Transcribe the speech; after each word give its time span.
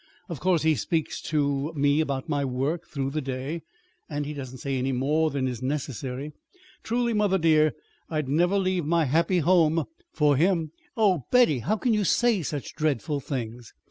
Of 0.29 0.39
course 0.39 0.63
he 0.63 0.73
speaks 0.73 1.21
to 1.29 1.71
me 1.75 1.99
about 2.01 2.27
my 2.27 2.43
work 2.43 2.87
through 2.87 3.11
the 3.11 3.21
day; 3.21 3.61
but 4.09 4.25
he 4.25 4.33
doesn't 4.33 4.57
say 4.57 4.79
any 4.79 4.91
more 4.91 5.29
than 5.29 5.47
is 5.47 5.61
necessary. 5.61 6.31
Truly, 6.81 7.13
mother, 7.13 7.37
dear, 7.37 7.73
I'd 8.09 8.27
never 8.27 8.57
leave 8.57 8.83
my 8.83 9.05
happy 9.05 9.37
home 9.37 9.85
for 10.11 10.37
him." 10.37 10.71
"Oh, 10.97 11.25
Betty, 11.31 11.59
how 11.59 11.75
can 11.75 11.93
you 11.93 12.03
say 12.03 12.41
such 12.41 12.73
dreadful 12.75 13.19
things!" 13.19 13.75